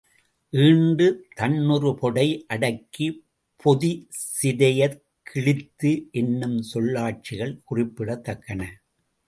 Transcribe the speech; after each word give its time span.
ஈண்டு, 0.51 1.27
தன்னுறு 1.35 1.97
பெடை, 1.99 2.45
அடக்க, 2.47 3.11
பொதி 3.57 4.07
சிதையக் 4.41 5.01
கிழித்து 5.23 6.09
என்னும் 6.11 6.63
சொல்லாட்சிகள் 6.73 7.59
குறிப்பிடத்தக்கன. 7.71 8.65